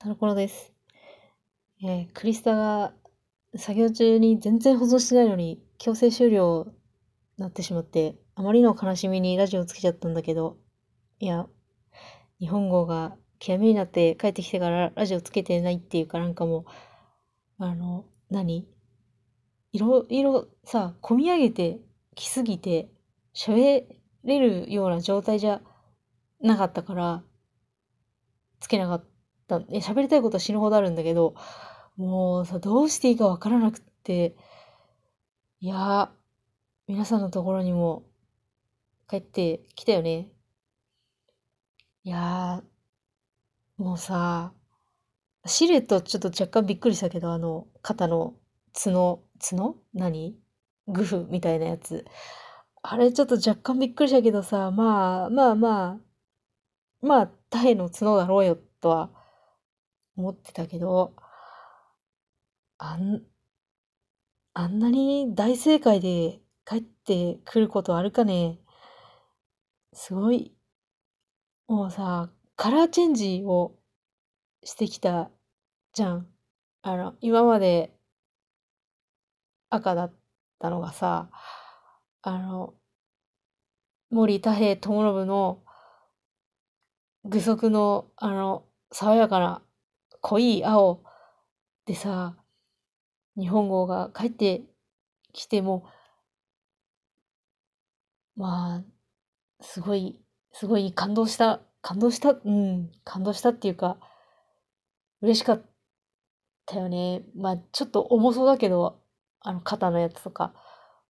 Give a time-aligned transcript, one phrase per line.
[0.00, 0.72] タロコロです。
[1.82, 2.92] えークリスタが
[3.56, 6.68] 作業中に全然保存してないのに強制終了
[7.36, 10.56] になってしまって、あまりの悲しみにラジオつけちゃったんだけど、
[11.18, 11.48] いや、
[12.38, 16.64] 日本語が極めになって帰ってきてからラジオつけてないっていうかなんかも
[17.58, 18.68] う、あの、何？
[19.72, 21.80] いろいろさ、込み上げて
[22.14, 22.88] きすぎて
[23.34, 23.82] 喋
[24.22, 25.60] れるような状態じゃ
[26.40, 27.24] なかったから、
[28.60, 29.17] つけなかった。
[29.70, 31.34] え、喋りたいことは死ぬほどあるんだけど、
[31.96, 34.36] もうさ、どうしていいかわからなくって、
[35.60, 36.12] いや、
[36.86, 38.04] 皆さんのところにも
[39.08, 40.28] 帰ってきたよね。
[42.04, 42.62] いや、
[43.76, 44.52] もうさ、
[45.46, 48.34] シルエットちょっと若干びっくりしたけど、あの、肩の
[48.72, 49.76] 角、角？
[49.94, 50.36] 何？
[50.88, 52.04] グフみたいなやつ。
[52.82, 59.10] あれちょっと若干びっくりしたけどさ、まあまあまあ、まあ、タイの角だろうよとは
[60.18, 61.14] 思ってたけど、
[62.78, 63.22] あん、
[64.52, 68.58] あんなに大正解で帰ってくることあるかね？
[69.92, 70.54] すごい、
[71.68, 73.76] もうさ、カラーチェンジを
[74.64, 75.30] してきた
[75.92, 76.26] じゃん。
[76.82, 77.96] あの、今まで
[79.70, 80.14] 赤だっ
[80.58, 81.30] たのがさ、
[82.22, 82.74] あの、
[84.10, 85.62] 森田平智信の
[87.24, 89.62] 具足のあの爽やかな
[90.20, 91.02] 濃い青
[91.86, 92.36] でさ
[93.36, 94.62] 日本語が帰って
[95.32, 95.86] きても
[98.36, 100.18] まあすごい
[100.52, 103.98] すごい感動した感動したうん感動したっていうか
[105.20, 105.62] 嬉しかっ
[106.66, 107.22] たよね。
[107.36, 109.00] まあちょっと重そうだけど
[109.40, 110.54] あの肩のやつとか。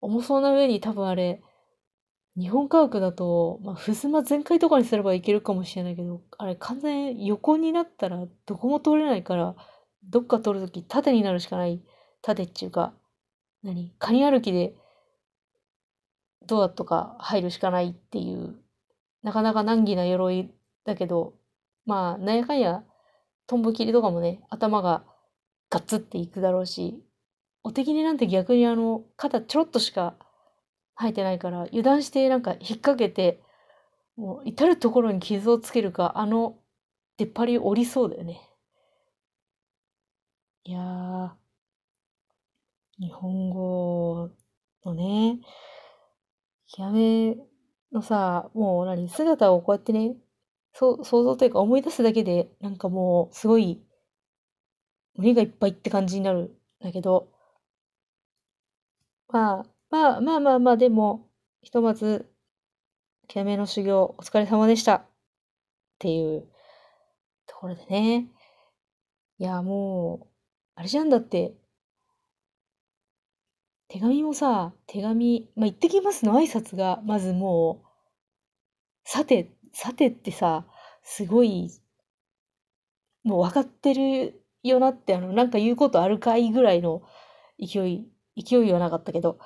[0.01, 1.43] 重そうな上に多分あれ
[2.39, 9.57] 日本家屋だと、まあ、襖全開とかにすればいけるかもしれないけど、あれ完全横になったらどこも通れないから、
[10.05, 11.83] どっか通るとき縦になるしかない。
[12.23, 12.95] 縦っていうか、
[13.63, 13.93] 何？
[13.99, 14.75] カニ歩きで
[16.47, 18.55] ドアとか入るしかないっていう、
[19.23, 20.51] なかなか難儀な鎧
[20.85, 21.35] だけど、
[21.87, 22.85] まあ、なんやかんや、
[23.47, 25.05] トンボ切りとかもね、頭が
[25.71, 27.03] ガッツっていくだろうし、
[27.65, 30.15] お手切りなんて逆にあの、肩ちょろっとしか
[30.99, 33.41] 生えてないから油断してなんか引っ掛けて
[34.17, 36.59] もう至る所に傷をつけるかあの
[37.19, 38.41] 出っ張り折りそうだよね。
[40.65, 41.39] いやー
[43.01, 44.31] 日本語
[44.85, 45.41] のね
[46.69, 47.37] 極め
[47.93, 50.17] のさもう何姿をこうやってね
[50.73, 53.83] そう想像というか思い出すだけでなんかもうすごい
[55.17, 57.29] 胸がいっぱいって感じになるんだけど
[59.29, 61.29] まあまあまあまあまあ、でも、
[61.63, 62.31] ひとまず、
[63.27, 64.95] 極めの修行、お疲れ様でした。
[64.95, 65.07] っ
[65.99, 66.47] ていう
[67.47, 68.29] ところでね。
[69.39, 70.27] いや、もう、
[70.75, 71.55] あれじゃんだって、
[73.89, 76.39] 手紙もさ、手紙、まあ、行ってきますの。
[76.39, 77.89] 挨拶が、まずもう、
[79.05, 80.67] さて、さてってさ、
[81.03, 81.71] すごい、
[83.25, 87.03] もう分かってるよなって、あの、なんか言うことあるかいぐらいの
[87.59, 88.07] 勢い、
[88.37, 89.39] 勢いはなかったけど、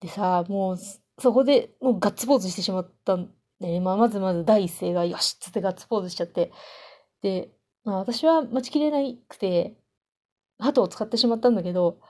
[0.00, 0.78] でさ、もう、
[1.18, 3.30] そこでもうガッツポーズしてしまったん
[3.60, 6.52] で、まあ、まずまず第一声が、よしっつってガッツポーズしちゃって、
[7.22, 7.50] で、
[7.84, 8.98] まあ、私は待ちきれな
[9.28, 9.76] くて、
[10.58, 12.00] 鳩を使ってしまったんだけど、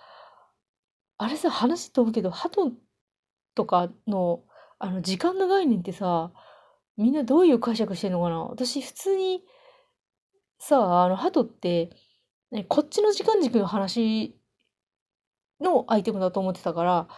[1.19, 2.73] あれさ、話飛ぶけど、鳩
[3.55, 4.43] とかの、
[4.79, 6.33] あの、時間の概念ってさ、
[6.97, 8.45] みんなどういう解釈してんのかな？
[8.45, 9.43] 私、普通に、
[10.59, 11.91] さ、あの、鳩って、
[12.51, 14.39] ねこっちの時間軸の話
[15.61, 17.09] のアイテムだと思ってたから、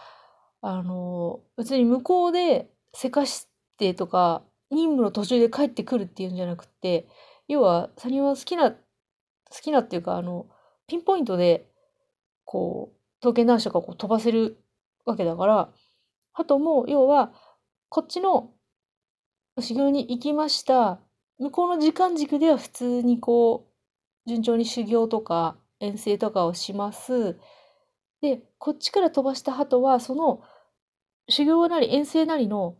[0.61, 3.47] あの、別に向こうでせかし
[3.77, 7.07] てとか、任務の途中で帰ってくるっていうんじゃなくて、
[7.47, 8.77] 要は、サニは好きな、好
[9.61, 10.47] きなっていうか、あの、
[10.87, 11.71] ピンポイントで、
[12.45, 14.63] こう、刀剣男子とかこう飛ばせる
[15.05, 15.73] わけだから、
[16.33, 17.33] 鳩も、要は、
[17.89, 18.53] こっちの
[19.59, 20.99] 修行に行きました。
[21.39, 23.67] 向こうの時間軸では普通にこ
[24.25, 27.39] う、順調に修行とか遠征とかをします。
[28.21, 30.41] で、こっちから飛ばした鳩は、その
[31.29, 32.77] 修行なり遠征なりの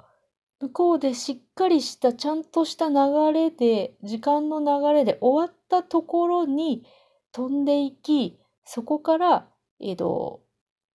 [0.60, 2.96] 向こうでしっかりしたちゃんとした流
[3.34, 6.86] れで、時間の流れで終わったところに
[7.32, 9.48] 飛んでいき、そこから、
[9.80, 10.42] えっ、と、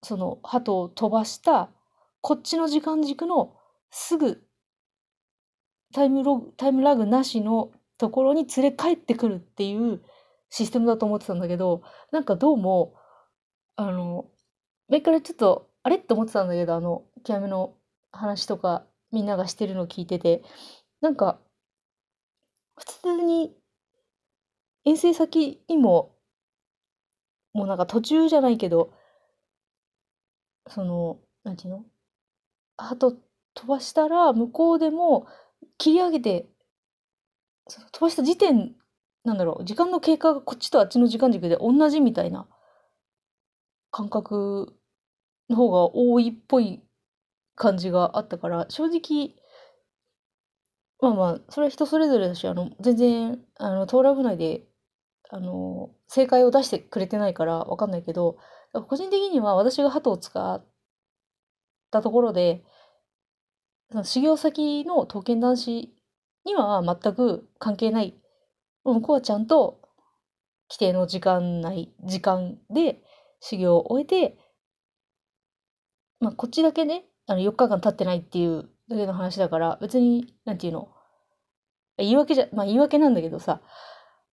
[0.03, 1.71] その鳩を飛ばした
[2.21, 3.55] こっちの時間軸の
[3.91, 4.43] すぐ
[5.93, 10.03] タイムログ、タイムラグなしのところに連れ帰ってくるっていう
[10.51, 12.95] システムだと思ってたんだけど、なんかどうも、
[13.77, 14.27] あの、
[14.93, 17.75] 前からちょっと、あれって思ってたんだけど、あの、極めの
[18.13, 20.43] 話とか、みんながしてるのを聞いてて、
[21.01, 21.41] なんか、
[22.77, 23.57] 普通に
[24.85, 26.15] 遠征先にも、
[27.55, 28.93] もうなんか途中じゃないけど、
[30.69, 31.85] その、なんていうの？
[32.77, 33.17] 鳩
[33.55, 35.27] 飛ばしたら、向こうでも
[35.79, 36.49] 切り上げて、
[37.93, 38.75] 飛ばした時点、
[39.25, 42.47] なんだろう、時間の経過がこっちとあっちの時間軸で同じみたいな
[43.91, 44.75] 感覚
[45.49, 46.83] の方が多いっぽい
[47.55, 49.35] 感じがあったから、正直、
[51.01, 54.65] まあまあ、それは人それぞれだし、あの、全然、あの、トーラ部内で、
[55.31, 58.39] あの、正解を出してくれてないからわかんないけど、
[58.89, 60.65] 個人的には私が鳩を使っ
[61.91, 62.65] たところで、
[63.91, 65.95] その修行先の刀剣男子
[66.45, 68.15] には全く関係ない。
[68.85, 69.81] 向こうはちゃんと
[70.69, 73.03] 規定の時間内、時間で
[73.41, 74.39] 修行を終えて、
[76.23, 80.89] まあ、こっちだけね、あの、4日間経ってないっていうだけの話だから、別に、なんていうの、
[81.99, 83.61] 言い訳じゃ、まあ言い訳なんだけどさ、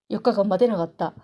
[0.07, 1.15] 4日間待てなかった。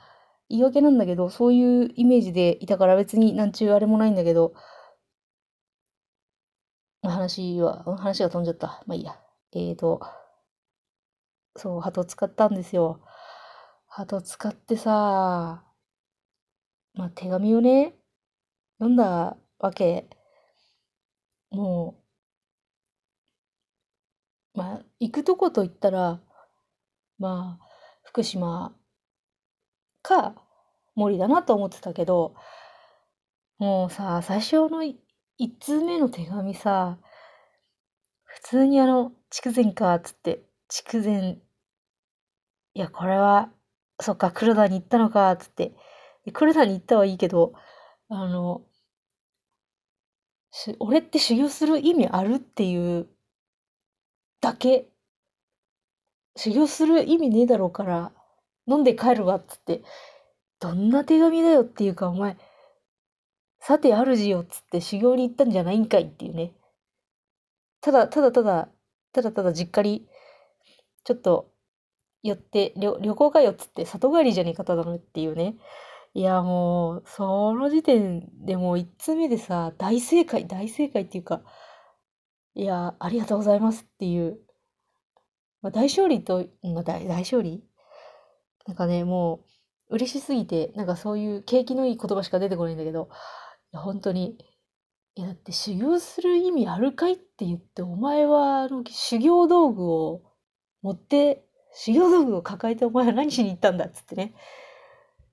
[0.50, 4.54] 言い訳なんだけど、そういうイメージでいたから別になんちゅうあれもないんだけど、
[7.04, 8.84] 話は、話が飛んじゃった。
[8.88, 9.16] まあいいや。
[9.54, 10.02] えーと、
[11.56, 13.02] そう、鳩使ったんですよ。
[13.88, 15.64] 鳩使ってさ、
[16.96, 17.94] まあ手紙をね、
[18.80, 20.10] 読んだわけ。
[21.50, 21.96] も
[24.56, 26.20] う、まあ、行くとこと言ったら、
[27.20, 27.68] まあ、
[28.04, 28.76] 福島
[30.02, 30.36] か
[30.96, 32.34] 森だなと思ってたけど、
[33.58, 36.98] もうさ、最初の1通目の手紙さ、
[38.24, 41.40] 普通にあの、筑前かっ、つって、筑前、
[42.76, 43.50] いや、これは、
[44.02, 45.74] そっか、黒田に行ったのかっ、つって、
[46.34, 47.54] 黒田に行ったはいいけど、
[48.10, 48.64] あの、
[50.80, 53.08] 俺って修行する意味あるっていう
[54.46, 54.88] だけ、
[56.36, 58.12] 修行する意味ねえだろうから、
[58.68, 59.82] 飲んで帰るわ、っつって、
[60.60, 62.38] どんな手紙だよっていうか、お前、
[63.60, 66.54] さて主よ、っつって修行に行ったんじゃないんかいっていうね。
[67.82, 68.70] ただ、ただただ、
[69.14, 70.08] ただただ実家に、
[71.06, 71.50] ちょっと、
[72.22, 75.56] 寄って、旅旅行かよっつって、里帰りじゃねえかただのっていうね。
[76.18, 81.42] いや、もう、その時点でもう一通目でさ、大正解、大正解っていうか、
[82.54, 84.40] いや、ありがとうございますっていう、
[85.62, 87.66] まあ、大勝利と、まあ、大大勝利？
[88.66, 89.42] なんかね、も
[89.90, 93.10] う、嬉しすぎて、なんかそういう景気のいい言葉しか出てこないんだけど、
[93.74, 94.38] いや、本当に、
[95.16, 100.22] いや、だって修行する意味あるかいって言って、お前は、あの、修行道具を
[100.82, 104.34] 持って、修行道具を抱えてお前は何しに行ったんだっつってね。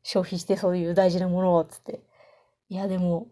[0.03, 2.03] 消費してそういう大事なものを、つって。
[2.69, 3.29] いや、でも、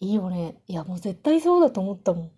[0.00, 0.60] いいよね。
[0.66, 2.32] いや、もう絶対そうだと思ったも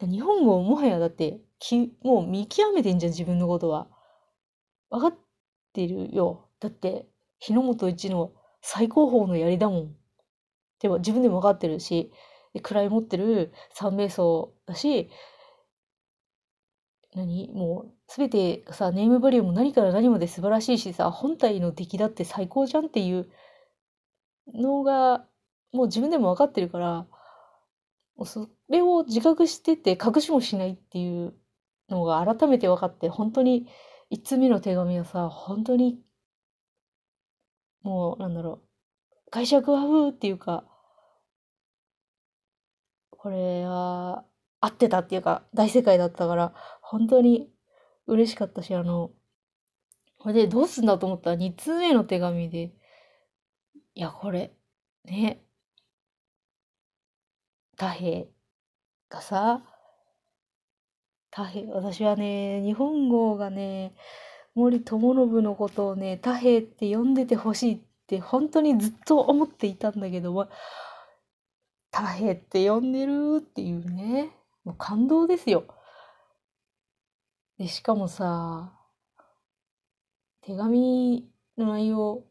[0.00, 0.10] ん。
[0.10, 3.88] 日本語もはやだって、き、もう見極めてんじゃん、自分のことは。
[4.90, 5.18] 分かっ
[5.72, 6.48] てるよ。
[6.60, 7.06] だって、
[7.38, 9.96] 日の本一の最高峰の槍だもん。
[10.80, 12.12] でも自分でも分かってるし、
[12.54, 15.10] 位持ってる三名層だし、
[17.14, 17.48] 何？
[17.52, 23.28] もう、すべてさ、ネームバリューも何から何まで素晴らしいしさ、本体の出来だって最高じゃんっていう
[24.54, 25.26] のが、
[25.72, 27.06] もう自分でも分かってるから、
[28.24, 31.34] それを自覚してて隠しもしないっていう
[31.88, 33.66] のが改めて分かって、本当に
[34.10, 36.00] 一通目の手紙はさ、本当に、
[37.82, 38.62] もう、なんだろ
[39.26, 40.64] う、解釈はふーっていうか、
[43.10, 44.24] これは、
[44.64, 47.50] 合ってたっていうか、大正解だったから、本当に
[48.06, 49.10] 嬉しかったし、あの、
[50.18, 52.72] これでどうすんだと思ったら2通目の手紙で、
[53.94, 54.54] いや、これ、
[55.04, 55.44] ね、
[57.72, 58.24] 太平
[59.10, 59.62] がさ、
[61.30, 63.94] 太平、私はね、日本語がね、
[64.54, 70.48] 森友信のことをね、太平って呼んでてほしいって本当にずっと思っていたんだけど、
[71.92, 74.30] 太平って呼んでるっていうね、
[74.64, 75.64] もう感動ですよ。
[77.58, 78.72] で、しかもさ、
[80.40, 82.24] 手紙の内容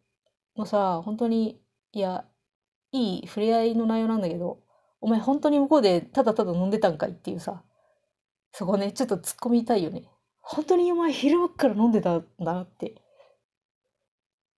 [0.56, 1.62] もさ、本当に、
[1.92, 2.26] いや、
[2.92, 4.62] いい触れ合いの内容なんだけど、
[5.02, 7.64] お前本当に向こうでただただ飲んでたんかいっていうさ、
[8.52, 10.04] そこね、ちょっと突っ込みたいよね。
[10.40, 13.02] 本当にお前昼間から飲んでたんだなって。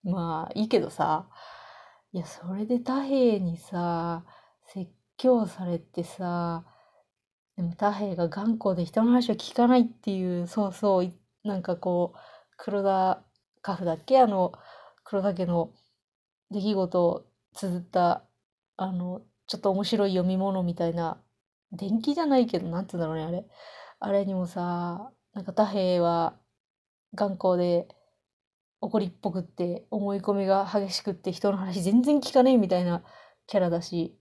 [0.03, 1.29] まあ、いいけどさ、
[2.11, 4.23] いや、それで太平にさ、
[4.65, 6.65] 説教されてさ、
[7.55, 12.19] でも太平が頑固で人の話を聞かないっていう、そうそう、なんかこう、
[12.57, 13.23] 黒田
[13.61, 14.19] 家父だっけ？
[14.19, 14.53] あの、
[15.03, 15.71] 黒田家の
[16.51, 18.23] 出来事を綴った、
[18.77, 21.21] あの、ちょっと面白い読み物みたいな、
[21.71, 23.45] 電気じゃないけど、なんつうんだろうね、あれ。
[23.99, 26.37] あれにもさ、なんか太平は
[27.13, 27.87] 頑固で、
[28.81, 33.03] 怒りっぽくって思い込みが激しくって人の話全然聞かねえみたいな
[33.47, 34.15] キャラだし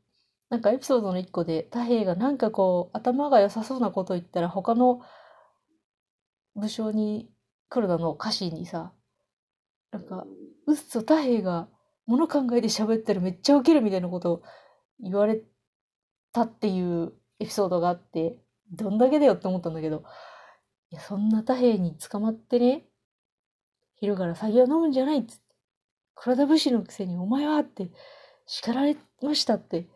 [0.55, 5.01] なんかエピソードの一個で太平がなんかこう頭が良さそうなこと言ったら他の
[6.55, 7.29] 武将に
[7.69, 8.93] 黒田の歌詞にさ
[9.91, 10.25] なんか
[10.69, 11.67] うっそ太平が
[12.07, 14.43] 物考えて喋ったらめっちゃウケるみたいなことを
[15.01, 15.43] 言われ
[16.33, 18.37] たっていうエピソードがあって
[18.71, 20.05] どんだけだよって思ったんだけど
[20.93, 22.85] いやそんな太平に捕まってね
[23.97, 25.43] 昼から酒を飲むんじゃないっつって
[26.15, 27.91] 黒田武士のくせにお前はって
[28.47, 29.89] 叱られましたって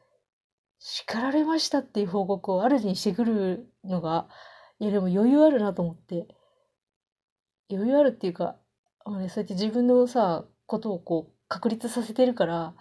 [0.79, 4.29] 叱られましたっていう報告を主にしてくるのが
[4.79, 6.29] いやでも余裕あるなと思って。
[7.71, 8.57] 余裕あるっていうか、
[9.05, 12.75] まあね、そうやって自分のさことをこう確立させてるから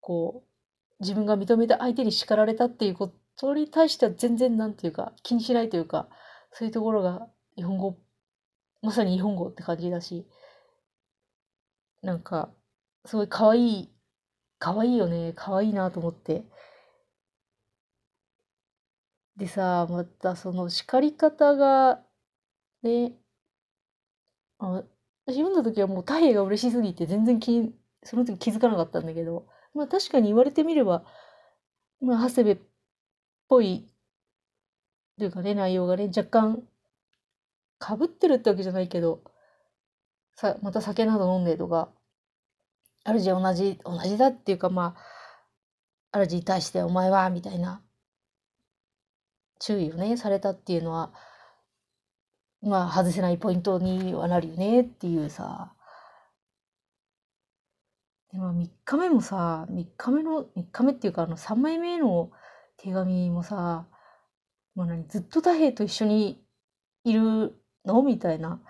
[0.00, 6.08] こう自分が認めた相手に叱られたっていうことに対しては全然なんていうか気にしないというか
[6.52, 7.96] そういうところが日本語
[8.82, 10.26] まさに日本語って感じだし
[12.02, 12.50] なんか
[13.04, 13.92] すごい可愛い
[14.58, 16.44] 可愛いよね可愛いなと思って。
[19.42, 22.00] でさまたその叱り方が
[22.84, 23.12] ね
[24.60, 24.84] あ
[25.26, 31.04] 私読んだ時はもう太平が嬉しすぎて全然気その時気づかなかったんだけどまあ確かに言われてみれば
[32.00, 32.62] まあ長谷部っ
[33.48, 33.88] ぽい
[35.18, 36.62] というかね内容がね若干
[37.80, 39.24] かぶってるってわけじゃないけど
[40.36, 41.88] さまた酒など飲んでとか
[43.04, 44.94] 主同じ同じだっていうかま
[46.12, 47.82] あ主に対して「お前は」みたいな。
[49.64, 51.12] 注意をねされたっていうのは
[52.62, 55.72] まあ外せないポイントにはなるよねっていうさ。
[58.32, 62.30] でも3日目もさ3日目の3日目っていうかあの3枚目の
[62.76, 63.86] 手紙もさ
[64.74, 66.42] もう何ずっと太平と一緒に
[67.04, 67.54] いる
[67.84, 68.02] の？
[68.02, 68.60] みたいな。